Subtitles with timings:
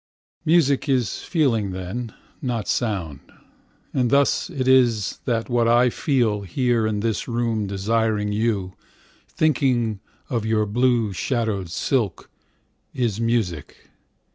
[0.45, 2.11] Music is feeling, then,
[2.41, 3.19] not sound;
[3.93, 6.41] And thus it is that what I feel.
[6.41, 8.73] Here in this room, desiring you.
[9.27, 12.31] Thinking of your blue shadowed silk.
[12.95, 13.91] Is music.